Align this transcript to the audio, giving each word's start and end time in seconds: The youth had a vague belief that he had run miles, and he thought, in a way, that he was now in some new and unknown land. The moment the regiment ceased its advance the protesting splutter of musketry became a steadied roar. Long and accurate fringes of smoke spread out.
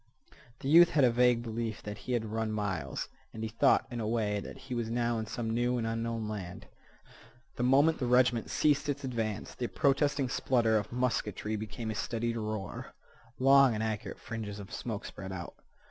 The 0.61 0.67
youth 0.67 0.89
had 0.89 1.03
a 1.03 1.11
vague 1.11 1.43
belief 1.43 1.83
that 1.83 1.99
he 2.09 2.13
had 2.13 2.25
run 2.25 2.51
miles, 2.51 3.07
and 3.35 3.43
he 3.43 3.49
thought, 3.49 3.85
in 3.91 3.99
a 3.99 4.07
way, 4.07 4.39
that 4.39 4.57
he 4.57 4.73
was 4.73 4.89
now 4.89 5.19
in 5.19 5.27
some 5.27 5.53
new 5.53 5.77
and 5.77 5.85
unknown 5.85 6.27
land. 6.27 6.65
The 7.55 7.61
moment 7.61 7.99
the 7.99 8.07
regiment 8.07 8.49
ceased 8.49 8.89
its 8.89 9.03
advance 9.03 9.53
the 9.53 9.67
protesting 9.67 10.27
splutter 10.27 10.75
of 10.79 10.91
musketry 10.91 11.55
became 11.55 11.91
a 11.91 11.93
steadied 11.93 12.37
roar. 12.37 12.95
Long 13.37 13.75
and 13.75 13.83
accurate 13.83 14.17
fringes 14.19 14.59
of 14.59 14.73
smoke 14.73 15.05
spread 15.05 15.31
out. 15.31 15.53